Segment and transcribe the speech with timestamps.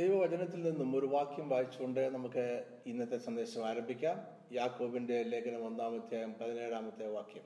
[0.00, 4.26] ദൈവവചനത്തിൽ നിന്നും ഒരു വാക്യം വായിച്ചുകൊണ്ട് നമുക്ക് ഇന്നത്തെ സന്ദേശം ആരംഭിക്കാം.
[4.52, 7.42] യാക്കോബിന്റെ ലേഖനം ഒന്നാമധ്യായം പതിനേഴാമത്തെ വാക്യം.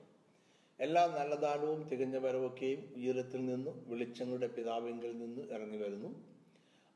[0.79, 6.07] എല്ലാ നല്ലതാനവും തികഞ്ഞ വരവൊക്കെയും ഉയരത്തിൽ നിന്നും വെളിച്ചങ്ങളുടെ പിതാവിങ്കിൽ നിന്ന് ഇറങ്ങി വരുന്നു.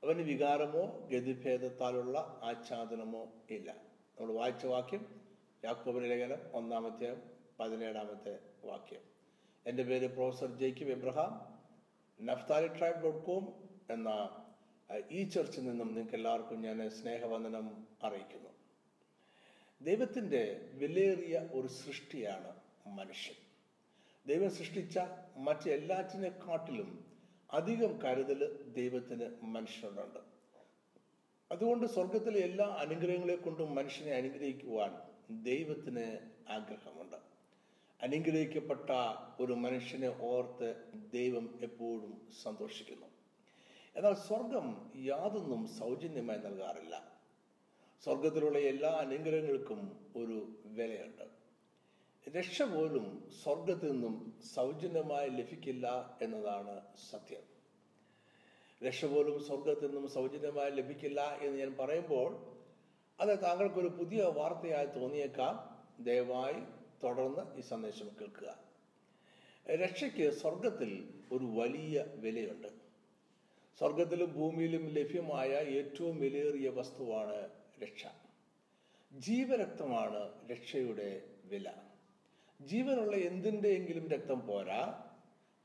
[0.04, 3.76] അവന് വികാരമോ ഗതിഭേദത്താലുള്ള ആച്ഛാദനമോ ഇല്ല.
[4.20, 5.22] നമ്മൾ വായിച്ച വാക്യം
[5.66, 7.18] യാക്കോബിന്റെ ലേഖനം ഒന്നാമത്തെ
[7.60, 9.02] പതിനേഴാമത്തെ വാക്യം.
[9.68, 11.60] എന്റെ പേര് professor Jacob Abraham.
[12.26, 13.48] Naphtali tribe dot com
[13.90, 14.39] എന്ന
[15.12, 18.50] ഈ ചർച്ചിൽ നിന്നും നിങ്ങൾക്ക് എല്ലാവർക്കും ഞാൻ സ്നേഹവന്ദനം അറിയിക്കുന്നു.
[19.82, 22.56] ദൈവത്തിന്റെ വിലയേറിയ ഒരു സൃഷ്ടിയാണ്
[22.88, 23.36] മനുഷ്യൻ.
[24.28, 25.00] ദൈവം സൃഷ്ടിച്ച
[25.38, 27.06] മറ്റെല്ലാറ്റിനെക്കാട്ടിലും
[27.52, 30.20] അധികം കരുതൽ ദൈവത്തിന് മനുഷ്യനുണ്ട്.
[31.52, 34.96] അതുകൊണ്ട് സ്വർഗത്തിലെ എല്ലാ അനുഗ്രഹങ്ങളെ കൊണ്ടും മനുഷ്യനെ അനുഗ്രഹിക്കുവാൻ
[35.44, 36.18] ദൈവത്തിന്
[36.50, 37.18] ആഗ്രഹമുണ്ട്.
[38.02, 38.90] അനുഗ്രഹിക്കപ്പെട്ട
[39.40, 40.76] ഒരു മനുഷ്യനെ ഓർത്ത്
[41.14, 43.09] ദൈവം എപ്പോഴും സന്തോഷിക്കുന്നു.
[44.00, 47.12] എന്നാൽ സ്വർഗം യാതൊന്നും സൗജന്യമായി നൽകാറില്ല.
[48.04, 51.24] സ്വർഗത്തിലുള്ള എല്ലാ അനുഗ്രഹങ്ങൾക്കും ഒരു വിലയുണ്ട്.
[52.38, 57.42] രക്ഷ പോലും സ്വർഗത്തിൽ നിന്നും സൗജന്യമായി ലഭിക്കില്ല എന്നതാണ് സത്യം.
[58.88, 62.58] രക്ഷ പോലും സ്വർഗത്തിൽ നിന്നും സൗജന്യമായി ലഭിക്കില്ല എന്ന് ഞാൻ പറയുമ്പോൾ
[63.20, 65.86] അത് താങ്കൾക്കൊരു പുതിയ വാർത്തയായി തോന്നിയേക്കാം.
[66.04, 66.64] ദയവായി
[67.04, 68.60] തുടർന്ന് ഈ സന്ദേശം കേൾക്കുക.
[69.70, 72.79] രക്ഷയ്ക്ക് സ്വർഗത്തിൽ ഒരു വലിയ വിലയുണ്ട്.
[73.80, 77.50] സ്വർഗത്തിലും ഭൂമിയിലും ലഭ്യമായ ഏറ്റവും വിലയേറിയ വസ്തുവാണ്
[77.84, 78.04] രക്ഷ.
[79.14, 81.72] ജീവരക്തമാണ് രക്ഷയുടെ വില.
[82.62, 85.04] ജീവനുള്ള എന്തിന്റെയെങ്കിലും രക്തം പോരാ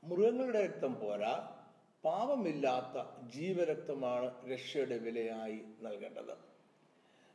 [0.03, 1.57] മൃഗങ്ങളുടെ രക്തം പോരാ
[2.05, 6.37] പാപമില്ലാത്ത ജീവരക്തമാണ് രക്ഷയുടെ വിലയായി നൽകേണ്ടത്.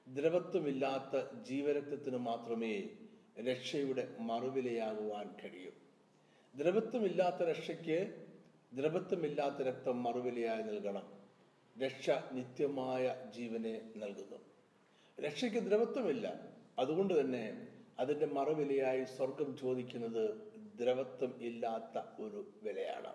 [0.08, 2.88] ദ്രവത്വമില്ലാത്ത ജീവരക്തത്തിന് മാത്രമേ
[3.40, 5.70] രക്ഷയുടെ മറുവിലയാകുവാൻ കഴിയൂ.
[6.56, 8.29] ദ്രവത്വമില്ലാത്ത രക്ഷയ്ക്ക്
[8.74, 11.12] ദ്രവത്വമില്ലാത്ത രക്തം മറുവിലയായി നൽകണം.
[11.82, 14.36] രക്ഷ നിത്യമായ ജീവനെ നൽകുന്നു.
[15.20, 16.48] രക്ഷയ്ക്ക് ദ്രവത്വമില്ല.
[16.78, 23.14] അതുകൊണ്ട് തന്നെ അതിന്റെ മറുവിലയായി സ്വർഗം ചോദിക്കുന്നത് ദ്രവത്വം ഇല്ലാത്ത ഒരു വിലയാണ്.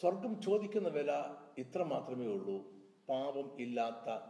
[0.00, 1.12] സ്വർഗം ചോദിക്കുന്ന വില
[1.58, 2.62] ഇത്ര മാത്രമേ ഉള്ളൂ.
[3.08, 4.20] പാപം ഇല്ലാത്ത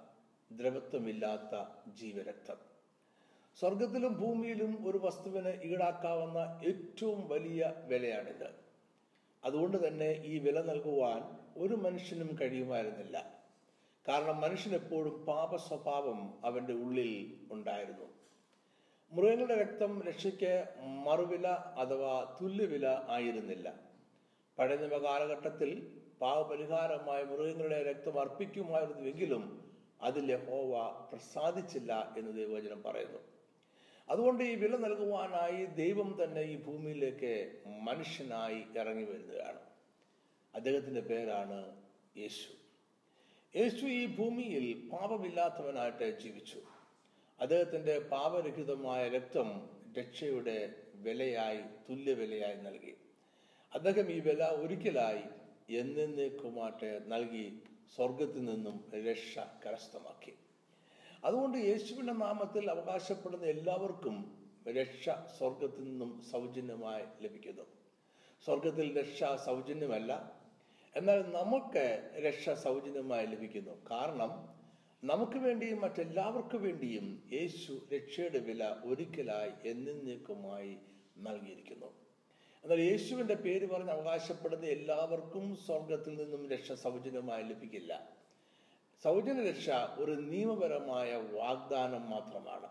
[0.57, 2.57] ദ്രവത്വമില്ലാത്ത ജീവരക്തം.
[3.61, 8.64] സ്വർഗത്തിലും ഭൂമിയിലും ഒരു വസ്തുവിനെ ഈടാക്കാവുന്ന ഏറ്റവും വലിയ വിലയാണിത്.
[9.45, 11.23] അതുകൊണ്ട് തന്നെ ഈ വില നൽകുവാൻ
[11.57, 13.45] ഒരു മനുഷ്യനും കഴിയുമായിരുന്നില്ല.
[14.09, 18.05] കാരണം മനുഷ്യൻ എപ്പോഴും പാപ സ്വഭാവം അവന്റെ ഉള്ളിൽ ഉണ്ടായിരുന്നു.
[19.13, 20.69] മൃഗങ്ങളുടെ രക്തം രക്ഷയ്ക്ക്
[21.07, 23.81] മറുവില അഥവാ തുല്യവില ആയിരുന്നില്ല.
[24.59, 29.65] പഴയ കാലഘട്ടത്തിൽ പാവപരിഹാരമായി മൃഗങ്ങളുടെ രക്തം അർപ്പിക്കുമായിരുന്നുവെങ്കിലും
[30.03, 33.34] അതിൽ യഹോവ പ്രസാദിച്ചില്ല എന്ന് ദൈവവചനം പറയുന്നു.
[34.09, 39.59] അതുകൊണ്ട് ഈ വില നൽകുവാനായി ദൈവം തന്നെ ഈ ഭൂമിയിലേക്ക് മനുഷ്യനായി ഇറങ്ങി വരുന്നതാണ്.
[40.55, 41.83] അദ്ദേഹത്തിന്റെ പേരാണ്
[42.17, 42.49] യേശു.
[43.57, 46.59] യേശു ഈ ഭൂമിയിൽ പാപമില്ലാത്തവനായിട്ട് ജീവിച്ചു.
[47.41, 52.95] അദ്ദേഹത്തിന്റെ പാപരഹിതമായ രക്തം രക്ഷയുടെ വിലയായി തുല്യവിലയായി നൽകി.
[53.75, 55.23] അദ്ദേഹം ഈ വില ഒരിക്കലായി
[55.75, 57.63] എന്നേക്കുമായിട്ട് നൽകി
[57.97, 60.33] സ്വർഗത്തിൽ നിന്നും രക്ഷ കരസ്ഥമാക്കി.
[61.25, 64.17] അതുകൊണ്ട് യേശുവിന്റെ നാമത്തിൽ അവകാശപ്പെടുന്ന എല്ലാവർക്കും
[64.69, 67.63] രക്ഷ സ്വർഗത്തിൽ നിന്നും സൗജന്യമായി ലഭിക്കുന്നു.
[68.45, 70.13] സ്വർഗത്തിൽ രക്ഷ സൗജന്യമല്ല
[70.97, 71.85] എന്നാൽ നമുക്ക്
[72.19, 73.75] രക്ഷ സൗജന്യമായി ലഭിക്കുന്നു.
[73.91, 74.33] കാരണം
[75.05, 80.77] നമുക്ക് വേണ്ടിയും മറ്റെല്ലാവർക്കും വേണ്ടിയും യേശു രക്ഷയുടെ വില ഒരിക്കലായി എന്നേക്കുമായി
[81.19, 81.91] നൽകിയിരിക്കുന്നു.
[82.65, 87.93] എന്നാൽ യേശുവിന്റെ പേര് പറഞ്ഞ് അവകാശപ്പെടുന്ന എല്ലാവർക്കും സ്വർഗത്തിൽ നിന്നും രക്ഷ സൗജന്യമായി ലഭിക്കില്ല.
[89.05, 92.69] സൗജന്യ രക്ഷ ഒരു നിയമപരമായ വാഗ്ദാനം മാത്രമാണ്.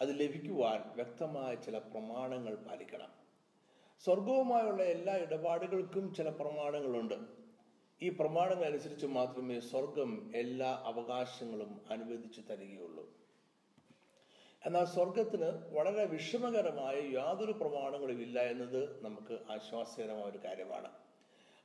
[0.00, 3.08] അത് ലഭിക്കുവാൻ വ്യക്തമായ ചില പ്രമാണങ്ങൾ പാലിക്കണം.
[4.00, 7.14] സ്വർഗവുമായുള്ള എല്ലാ ഇടപാടുകൾക്കും ചില പ്രമാണങ്ങളുണ്ട്.
[8.02, 13.08] ഈ പ്രമാണങ്ങൾ അനുസരിച്ച് മാത്രമേ സ്വർഗം എല്ലാ അവകാശങ്ങളും അനുവദിച്ചു തരികയുള്ളൂ.
[14.66, 20.90] എന്നാൽ സ്വർഗത്തിന് വളരെ വിഷമകരമായ യാതൊരു പ്രമാണങ്ങളും ഇല്ല എന്നത് നമുക്ക് ആശ്വാസകരമായ ഒരു കാര്യമാണ്.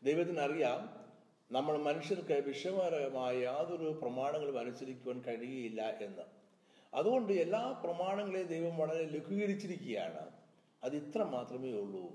[0.03, 1.04] ദൈവത്തിന് അറിയാം
[1.51, 6.22] നമ്മൾ മനുഷ്യർക്ക് വിഷമകരമായ യാതൊരു പ്രമാണങ്ങളും അനുസരിക്കുവാൻ കഴിയുകയില്ല എന്ന്.
[6.93, 10.29] അതുകൊണ്ട് എല്ലാ പ്രമാണങ്ങളെയും ദൈവം വളരെ ലഘൂകരിച്ചിരിക്കുകയാണ്.
[10.84, 12.11] അത് ഇത്ര മാത്രമേ ഉള്ളൂ.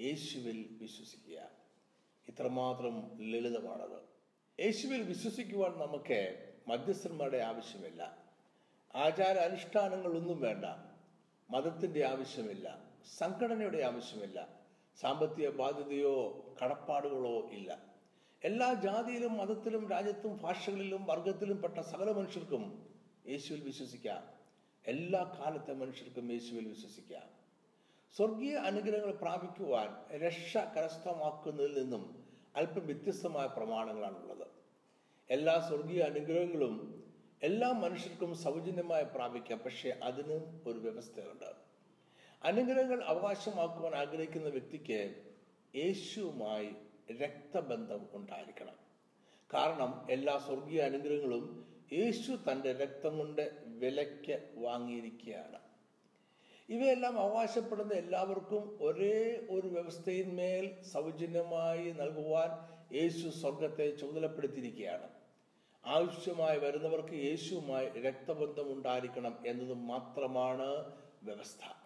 [0.00, 1.50] യേശുവിൽ വിശ്വസിക്കുക.
[2.28, 4.00] ഇത്രമാത്രം ലളിതമാണത്.
[4.60, 8.18] യേശുവിൽ വിശ്വസിക്കുവാൻ നമുക്ക് മധ്യസ്ഥന്മാരുടെ ആവശ്യമില്ല.
[8.94, 10.64] ആചാര അനുഷ്ഠാനങ്ങളൊന്നും വേണ്ട.
[11.50, 12.78] മതത്തിന്റെ ആവശ്യമില്ല.
[13.18, 14.48] സംഘടനയുടെ ആവശ്യമില്ല.
[15.00, 17.95] സാമ്പത്തിക ബാധ്യതയോ കടപ്പാടുകളോ ഇല്ല.
[18.44, 22.88] എല്ലാ ജാതിയിലും മതത്തിലും രാജ്യത്തും ഭാഷകളിലും വർഗത്തിലും പെട്ട സകല മനുഷ്യർക്കും
[23.28, 24.22] യേശുവിൽ വിശ്വസിക്കാം.
[24.86, 27.22] എല്ലാ കാലത്തെ മനുഷ്യർക്കും യേശുവിൽ വിശ്വസിക്കാം.
[28.16, 32.24] സ്വർഗീയ അനുഗ്രഹങ്ങൾ പ്രാപിക്കുവാൻ രക്ഷ കരസ്ഥമാക്കുന്നതിൽ നിന്നും
[32.56, 34.46] അല്പം വ്യത്യസ്തമായ പ്രമാണങ്ങളാണുള്ളത്.
[35.30, 37.04] എല്ലാ സ്വർഗീയ അനുഗ്രഹങ്ങളും
[37.42, 39.58] എല്ലാ മനുഷ്യർക്കും സൗജന്യമായി പ്രാപിക്കാം.
[39.58, 41.52] പക്ഷേ അതിനും ഒരു വ്യവസ്ഥയുണ്ട്.
[42.44, 45.22] അനുഗ്രഹങ്ങൾ അവകാശമാക്കുവാൻ ആഗ്രഹിക്കുന്ന വ്യക്തിക്ക്
[45.76, 46.70] യേശുവുമായി
[47.12, 48.74] രക്തബന്ധം ഉണ്ടായിരിക്കണം.
[49.54, 55.58] കാരണം എല്ലാ സ്വർഗീയ അനുഗ്രഹങ്ങളും യേശു തന്റെ രക്തം കൊണ്ട് വിലയ്ക്ക് വാങ്ങിയിരിക്കുകയാണ്.
[56.68, 62.50] ഇവയെല്ലാം അവകാശപ്പെടുന്ന എല്ലാവർക്കും ഒരേ ഒരു വ്യവസ്ഥയിന്മേൽ സൗജന്യമായി നൽകുവാൻ
[62.96, 65.08] യേശു സ്വർഗത്തെ ചുമതലപ്പെടുത്തിയിരിക്കുകയാണ്.
[65.86, 70.92] ആവശ്യമായി വരുന്നവർക്ക് യേശുവുമായി രക്തബന്ധം ഉണ്ടായിരിക്കണം എന്നത് മാത്രമാണ്
[71.22, 71.85] വ്യവസ്ഥ.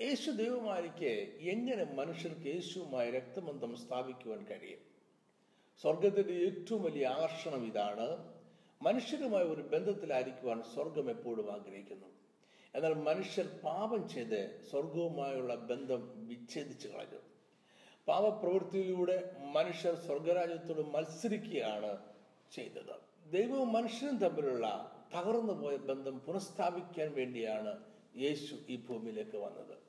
[0.00, 4.78] യേശു ദൈവമാരിക്ക് എങ്ങനെ മനുഷ്യർക്ക് യേശുവുമായി രക്തബന്ധം സ്ഥാപിക്കുവാൻ കഴിയും?
[5.80, 8.34] സ്വർഗത്തിന്റെ ഏറ്റവും വലിയ ആകർഷണം ഇതാണ്.
[8.82, 12.06] മനുഷ്യരുമായി ഒരു ബന്ധത്തിലായിരിക്കുവാൻ സ്വർഗം എപ്പോഴും ആഗ്രഹിക്കുന്നു.
[12.74, 17.18] എന്നാൽ മനുഷ്യർ പാപം ചെയ്ത് സ്വർഗവുമായുള്ള ബന്ധം വിച്ഛേദിച്ചു കളഞ്ഞു.
[18.08, 21.98] പാപപ്രവൃത്തിയിലൂടെ മനുഷ്യർ സ്വർഗരാജ്യത്തോട് മത്സരിക്കുകയാണ്
[22.52, 22.96] ചെയ്തത്.
[23.32, 27.84] ദൈവവും മനുഷ്യനും തമ്മിലുള്ള തകർന്നു പോയ ബന്ധം പുനഃസ്ഥാപിക്കാൻ വേണ്ടിയാണ്
[28.16, 29.83] യേശു ഈ ഭൂമിയിലേക്ക് വന്നത്.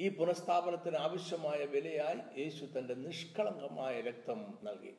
[0.00, 4.94] ഈ പുനഃസ്ഥാപനത്തിന് ആവശ്യമായ വിലയായി യേശു തന്റെ നിഷ്കളങ്കമായ രക്തം നൽകി.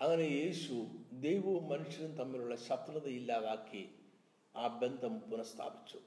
[0.00, 3.88] അങ്ങനെ യേശു ദൈവവും മനുഷ്യനും തമ്മിലുള്ള ശത്രുത ഇല്ലാതാക്കി
[4.56, 5.98] ആ ബന്ധം പുനഃസ്ഥാപിച്ചു.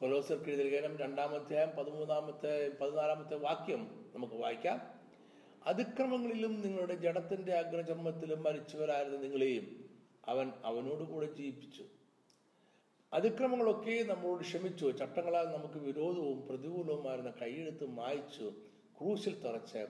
[0.00, 5.00] കൊലോസർക്ക് ലേഖനം രണ്ടാമധ്യായം പതിമൂന്നാമത്തെ പതിനാലാമത്തെ വാക്യം നമുക്ക് വായിക്കാം.
[5.66, 9.90] അതിക്രമങ്ങളിലും നിങ്ങളുടെ ജഡത്തിന്റെ അഗ്രചർമ്മത്തിലും മരിച്ചവരായിരുന്നു നിങ്ങളെയും
[10.28, 11.84] അവൻ അവനോട് കൂടെ ജീവിപ്പിച്ചു.
[13.12, 14.86] അതിക്രമങ്ങളൊക്കെ നമ്മളോട് ക്ഷമിച്ചു.
[14.98, 18.52] ചട്ടങ്ങളാൽ നമുക്ക് വിരോധവും പ്രതികൂലവുമായിരുന്ന കൈയെഴുത്ത് മായ്ച്ചു
[18.98, 19.86] ക്രൂശിൽ തറച്ച്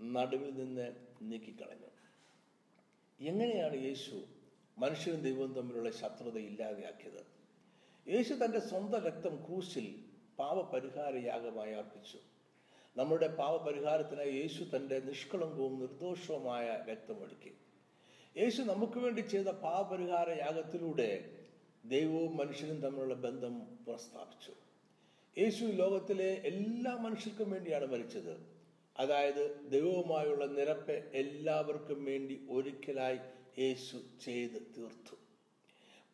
[0.00, 1.90] നടുവിൽ നിന്ന് നീക്കിക്കളഞ്ഞു.
[3.20, 4.24] എങ്ങനെയാണ് യേശു
[4.78, 7.26] മനുഷ്യനും ദൈവവും തമ്മിലുള്ള ശത്രുത ഇല്ലാതെയാക്കിയത്?
[8.08, 10.04] യേശു തന്റെ സ്വന്തം രക്തം ക്രൂശിൽ
[10.38, 12.18] പാവപരിഹാര യാഗമായി അർപ്പിച്ചു.
[12.96, 17.52] നമ്മുടെ പാവപരിഹാരത്തിനായി യേശു തന്റെ നിഷ്കളങ്കവും നിർദോഷവുമായ രക്തമൊഴുക്കി
[18.36, 21.39] യേശു നമുക്ക് വേണ്ടി ചെയ്ത പാവപരിഹാര യാഗത്തിലൂടെ
[21.84, 24.52] ദൈവവും മനുഷ്യനും തമ്മിലുള്ള ബന്ധം പുനഃസ്ഥാപിച്ചു.
[25.40, 28.60] യേശു ലോകത്തിലെ എല്ലാ മനുഷ്യർക്കും വേണ്ടിയാണ് മരിച്ചത്.
[28.98, 33.18] അതായത് ദൈവവുമായുള്ള നിരപ്പ് എല്ലാവർക്കും വേണ്ടി ഒരിക്കലായി
[33.58, 35.16] യേശു ചെയ്ത് തീർത്തു.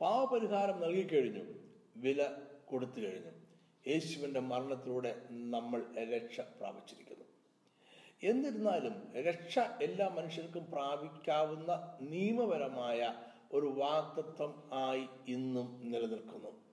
[0.01, 1.45] പാവപരിഹാരം നൽകിക്കഴിഞ്ഞു
[1.97, 2.29] വില
[2.65, 3.33] കൊടുത്തു കഴിഞ്ഞു.
[3.89, 7.25] യേശുവിന്റെ മരണത്തിലൂടെ നമ്മൾ രക്ഷ പ്രാപിച്ചിരിക്കുന്നു.
[8.23, 13.15] എന്നിരുന്നാലും രക്ഷ എല്ലാ മനുഷ്യർക്കും പ്രാപിക്കാവുന്ന നിയമപരമായ
[13.57, 16.65] ഒരു വാഗ്ദത്വം ആയി ഇന്നും നിലനിൽക്കുന്നു.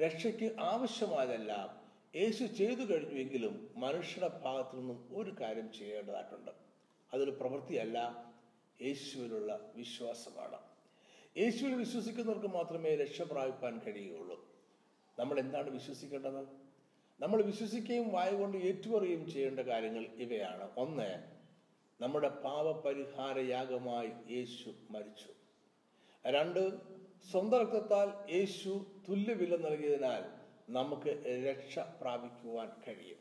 [0.00, 1.80] രക്ഷയ്ക്ക് ആവശ്യമായതെല്ലാം
[2.16, 6.50] യേശു ചെയ്തു കഴിഞ്ഞുവെങ്കിലും മനുഷ്യരുടെ ഭാഗത്തു നിന്നും ഒരു കാര്യം ചെയ്യേണ്ടതായിട്ടുണ്ട്.
[7.14, 8.24] അതൊരു പ്രവൃത്തിയല്ല
[8.82, 10.58] യേശുവിലുള്ള വിശ്വാസമാണ്.
[11.38, 14.48] യേശുവിൽ വിശ്വസിക്കുന്നവർക്ക് മാത്രമേ രക്ഷ പ്രാപിപ്പാൻ കഴിയുകയുള്ളൂ.
[15.18, 16.46] നമ്മൾ എന്താണ് വിശ്വസിക്കേണ്ടത്?
[17.20, 20.70] നമ്മൾ വിശ്വസിക്കുകയും വായുകൊണ്ട് ഏറ്റുപറയുകയും ചെയ്യേണ്ട കാര്യങ്ങൾ ഇവയാണ്.
[20.76, 21.40] ഒന്ന്
[22.00, 25.39] നമ്മുടെ പാപപരിഹാര യാഗമായി യേശു മരിച്ചു.
[26.26, 26.78] രണ്ട്
[27.30, 30.24] സ്വന്തം രക്തത്താൽ യേശു തുല്യവില നൽകിയതിനാൽ
[30.72, 31.10] നമുക്ക്
[31.46, 33.18] രക്ഷ പ്രാപിക്കുവാൻ കഴിയും.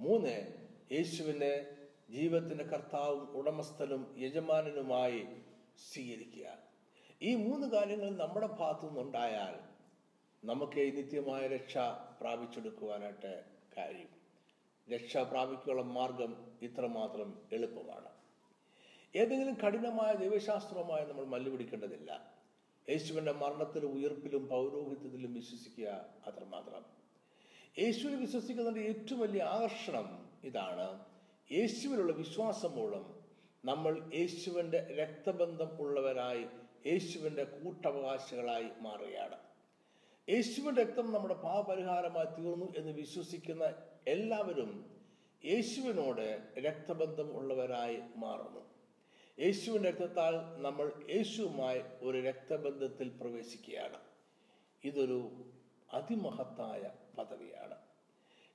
[0.00, 0.52] മൂന്ന്
[0.92, 1.66] യേശുവിനെ
[2.10, 5.26] ജീവിതത്തിന്റെ കർത്താവും ഉടമസ്ഥനും യജമാനനുമായി
[5.92, 6.58] സ്വീകരിക്കുക.
[7.22, 9.54] ഈ മൂന്ന് കാര്യങ്ങൾ നമ്മുടെ ഭാഗത്തു നിന്നുണ്ടായാൽ
[10.46, 11.78] നമുക്ക് ഈ നിത്യമായ രക്ഷ
[12.20, 13.44] പ്രാപിച്ചെടുക്കുവാനായിട്ട്
[13.78, 14.20] കഴിയും.
[14.92, 18.19] രക്ഷ പ്രാപിക്കാനുള്ള മാർഗം ഇത്രമാത്രം എളുപ്പമാണ്.
[19.16, 22.34] ഏതെങ്കിലും കഠിനമായ ദൈവശാസ്ത്രവുമായി നമ്മൾ മല്ലുപിടിക്കേണ്ടതില്ല
[22.88, 25.88] യേശുവിന്റെ മരണത്തിലും ഉയർപ്പിലും പൗരോഹിത്യത്തിലും വിശ്വസിക്കുക
[26.26, 26.84] അത്രമാത്രം.
[27.78, 31.04] യേശുവിൽ വിശ്വസിക്കുന്നതിന്റെ ഏറ്റവും വലിയ ആകർഷണം ഇതാണ്.
[31.52, 33.20] യേശുവിലുള്ള വിശ്വാസം മൂലം
[33.64, 36.46] നമ്മൾ യേശുവിന്റെ രക്തബന്ധം ഉള്ളവരായി
[36.86, 39.38] യേശുവിന്റെ കൂട്ടവകാശികളായി മാറുകയാണ്.
[40.28, 43.74] യേശുവിന്റെ രക്തം നമ്മുടെ പാപപരിഹാരമായി തീർന്നു എന്ന് വിശ്വസിക്കുന്ന
[44.08, 45.00] എല്ലാവരും
[45.44, 48.69] യേശുവിനോട് രക്തബന്ധം ഉള്ളവരായി മാറുന്നു.
[49.40, 54.00] യേശുവിന്റെ രക്തത്താൽ നമ്മൾ യേശുവുമായി ഒരു രക്തബന്ധത്തിൽ പ്രവേശിക്കുകയാണ്.
[54.84, 55.30] ഇതൊരു
[55.92, 57.76] അതിമഹത്തായ പദവിയാണ്.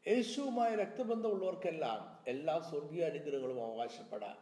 [0.08, 4.36] യേശുവുമായ രക്തബന്ധമുള്ളവർക്കെല്ലാം എല്ലാ സ്വർഗീയ അനുഗ്രഹങ്ങളും അവകാശപ്പെടാൻ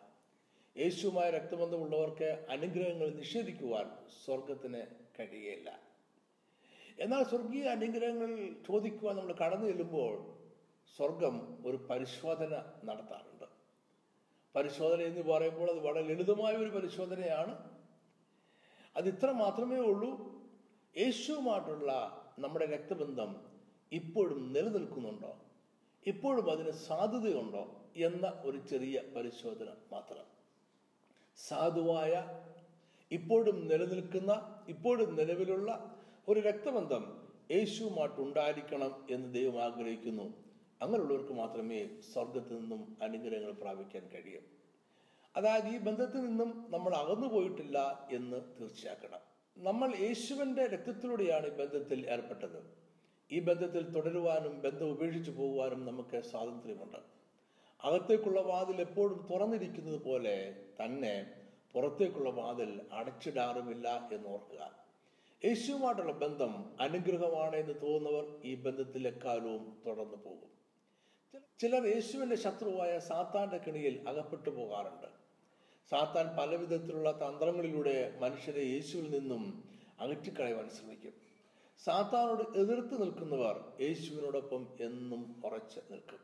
[0.77, 3.89] യേശുവുമായ രക്തബന്ധമുള്ളവർക്ക് അനുഗ്രഹങ്ങൾ നിഷേധിക്കുവാൻ
[4.25, 4.81] സ്വർഗത്തിന്
[5.19, 5.79] കഴിയുകയില്ല
[6.99, 10.13] എന്നാൽ സ്വർഗീയ അനുഗ്രഹങ്ങൾ ചോദിക്കുവാൻ നമ്മൾ കടന്നു ചെല്ലുമ്പോൾ
[10.97, 13.32] സ്വർഗം ഒരു പരിശോധന നടത്താറുണ്ട്.
[14.55, 17.69] പരിശോധന എന്ന് പറയുമ്പോൾ അത് വളരെ ലളിതമായ ഒരു പരിശോധനയാണ്.
[18.95, 20.33] അത് ഇത്ര മാത്രമേ ഉള്ളൂ.
[20.97, 21.91] യേശുവുമായിട്ടുള്ള
[22.39, 23.35] നമ്മുടെ രക്തബന്ധം
[23.91, 25.37] ഇപ്പോഴും നിലനിൽക്കുന്നുണ്ടോ?
[26.07, 30.25] ഇപ്പോഴും അതിന് സാധ്യതയുണ്ടോ എന്ന ഒരു ചെറിയ പരിശോധന മാത്രം.
[31.37, 32.39] സാധുവായ
[33.11, 35.95] ഇപ്പോഴും നിലനിൽക്കുന്ന ഇപ്പോഴും നിലവിലുള്ള
[36.27, 40.52] ഒരു രക്തബന്ധം യേശുവുമായിട്ടുണ്ടായിരിക്കണം എന്ന് ദൈവം ആഗ്രഹിക്കുന്നു.
[40.83, 44.41] അങ്ങനെയുള്ളവർക്ക് മാത്രമേ സ്വർഗത്തിൽ നിന്നും അനുഗ്രഹങ്ങൾ പ്രാപിക്കാൻ കഴിയൂ.
[45.35, 49.19] അതായത് ഈ ബന്ധത്തിൽ നിന്നും നമ്മൾ അകന്നു പോയിട്ടില്ല എന്ന് തീർച്ചയാക്കണം.
[49.57, 52.59] നമ്മൾ യേശുവിന്റെ രക്തത്തിലൂടെയാണ് ഈ ബന്ധത്തിൽ ഏർപ്പെട്ടത്.
[53.31, 56.97] ഈ ബന്ധത്തിൽ തുടരുവാനും ബന്ധം ഉപേക്ഷിച്ചു പോകുവാനും നമുക്ക് സ്വാതന്ത്ര്യമുണ്ട്.
[57.83, 61.31] അകത്തേക്കുള്ള വാതിൽ എപ്പോഴും തുറന്നിരിക്കുന്നത് പോലെ തന്നെ
[61.73, 64.83] പുറത്തേക്കുള്ള വാതിൽ അടച്ചിടാറുമില്ല എന്ന് ഓർക്കുക.
[65.45, 70.52] യേശുവുമായിട്ടുള്ള ബന്ധം അനുഗ്രഹമാണ് എന്ന് തോന്നുന്നവർ ഈ ബന്ധത്തിൽ എക്കാലവും തുടർന്നു പോകും.
[71.33, 75.07] ചിലർ യേശുവിന്റെ ശത്രുവായ സാത്താന്റെ കെണിയിൽ അകപ്പെട്ടു പോകാറുണ്ട്.
[75.91, 79.43] സാത്താൻ പലവിധത്തിലുള്ള തന്ത്രങ്ങളിലൂടെ മനുഷ്യരെ യേശുവിൽ നിന്നും
[79.99, 81.13] അകറ്റിക്കളയുവാൻ ശ്രമിക്കും.
[81.83, 86.19] സാത്താനോട് എതിർത്ത് നിൽക്കുന്നവർ യേശുവിനോടൊപ്പം എന്നും ഉറച്ച് നിൽക്കും.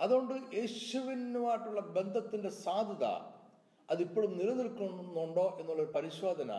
[0.00, 3.06] അതുകൊണ്ട് യേശുവിനുമായിട്ടുള്ള ബന്ധത്തിന്റെ സാധ്യത
[3.90, 6.52] അതിപ്പോഴും നിലനിൽക്കുന്നുണ്ടോ എന്നുള്ള പരിശോധന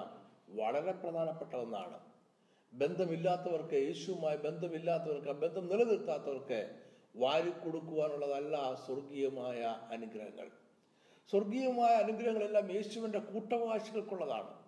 [0.49, 1.99] വളരെ പ്രധാനപ്പെട്ട ഒന്നാണ്
[2.73, 6.59] ബന്ധമില്ലാത്തവർക്ക് യേശുവുമായി ബന്ധമില്ലാത്തവർക്ക് ബന്ധം നിലനിർത്താത്തവർക്ക്
[7.15, 10.49] വാരിക്കൊടുക്കുവാനുള്ളതല്ല സ്വർഗീയമായ അനുഗ്രഹങ്ങൾ.
[11.31, 14.63] സ്വർഗീയമായ അനുഗ്രഹങ്ങളെല്ലാം യേശുവിന്റെ കൂട്ടവാശികൾക്കുള്ളതാണ്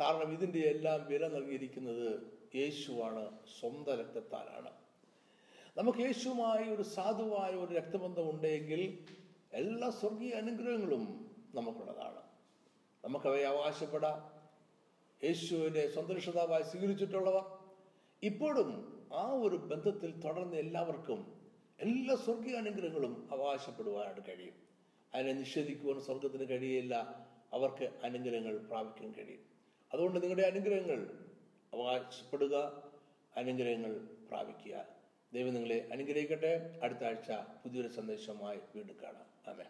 [0.00, 2.22] കാരണം ഇതിന്റെ എല്ലാം വില നൽകിയിരിക്കുന്നത്
[2.54, 4.70] യേശുവാണ് സ്വന്തം രക്തത്താലാണ്.
[5.76, 9.06] നമുക്ക് യേശുവുമായി ഒരു സാധുവായ ഒരു രക്തബന്ധം ഉണ്ടെങ്കിൽ
[9.52, 12.22] എല്ലാ സ്വർഗീയ അനുഗ്രഹങ്ങളും നമുക്കുള്ളതാണ്.
[13.04, 14.32] നമുക്കവയെ അവകാശപ്പെടാം.
[15.24, 17.44] യേശുവിനെ സന്തോഷതാവായി സ്വീകരിച്ചിട്ടുള്ളവർ
[18.22, 21.41] ഇപ്പോഴും ആ ഒരു ബന്ധത്തിൽ തുടർന്ന് എല്ലാവർക്കും
[21.82, 24.54] എല്ലാ സ്വർഗീയ അനുഗ്രഹങ്ങളും അവകാശപ്പെടുവാനായിട്ട് കഴിയും.
[25.14, 26.94] അതിനെ നിഷേധിക്കുവാൻ സ്വർഗത്തിന് കഴിയില്ല.
[27.52, 29.40] അവർക്ക് അനുഗ്രഹങ്ങൾ പ്രാപിക്കാൻ കഴിയും.
[29.92, 31.18] അതുകൊണ്ട് നിങ്ങളുടെ അനുഗ്രഹങ്ങൾ
[31.74, 32.82] അവകാശപ്പെടുക
[33.36, 34.84] അനുഗ്രഹങ്ങൾ പ്രാപിക്കുക.
[35.32, 36.80] ദൈവം നിങ്ങളെ അനുഗ്രഹിക്കട്ടെ.
[36.82, 39.54] അടുത്ത ആഴ്ച പുതിയൊരു സന്ദേശമായി വീണ്ടും കാണാം.
[39.54, 39.64] ആമേ